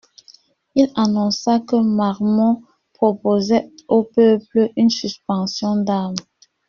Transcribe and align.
Il 0.73 0.91
annonça 0.95 1.59
que 1.59 1.75
Marmont 1.75 2.63
proposait 2.93 3.69
au 3.87 4.01
peuple 4.03 4.71
une 4.75 4.89
suspension 4.89 5.75
d'armes. 5.75 6.15